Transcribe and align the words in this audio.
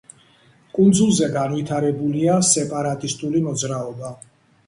კუნძულზე 0.77 1.27
განვითარებულია 1.33 2.39
სეპარატისტული 2.53 3.43
მოძრაობა. 3.49 4.13